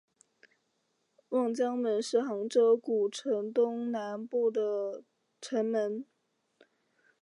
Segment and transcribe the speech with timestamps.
[1.29, 5.03] 望江门是杭州古城东南部的
[5.39, 6.07] 城门。